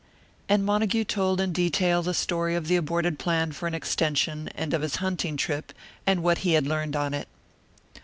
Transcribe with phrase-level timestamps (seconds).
[0.49, 4.73] And Montague told in detail the story of the aborted plan for an extension, and
[4.73, 5.73] of his hunting trip,
[6.07, 7.27] and what he had learned on it.